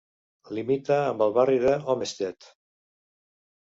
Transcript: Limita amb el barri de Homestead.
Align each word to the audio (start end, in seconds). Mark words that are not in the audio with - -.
Limita 0.59 0.97
amb 1.11 1.23
el 1.27 1.37
barri 1.37 1.61
de 1.69 1.77
Homestead. 1.87 2.53